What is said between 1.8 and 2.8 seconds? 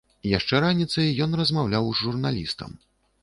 з журналістам.